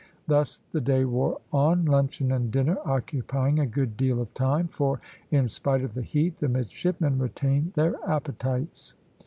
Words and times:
Thus 0.25 0.61
the 0.71 0.81
day 0.81 1.05
wore 1.05 1.39
on 1.53 1.85
luncheon 1.85 2.31
and 2.31 2.49
dinner 2.51 2.77
occupying 2.85 3.59
a 3.59 3.67
good 3.67 3.95
deal 3.95 4.19
of 4.19 4.33
time, 4.33 4.67
for, 4.67 4.99
in 5.29 5.47
spite 5.47 5.83
of 5.83 5.93
the 5.93 6.01
heat, 6.01 6.37
the 6.37 6.49
midshipmen 6.49 7.19
retained 7.19 7.73
their 7.73 7.93
appetites. 8.09 8.95